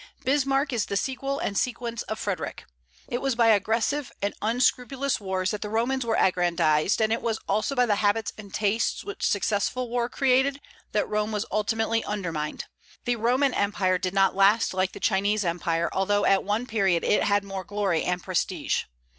[0.23, 2.65] Bismarck is the sequel and sequence of Frederic.
[3.07, 7.37] It was by aggressive and unscrupulous wars that the Romans were aggrandized, and it was
[7.47, 10.59] also by the habits and tastes which successful war created
[10.93, 12.65] that Rome was ultimately undermined.
[13.05, 17.21] The Roman empire did not last like the Chinese empire, although at one period it
[17.23, 18.85] had more glory and prestige.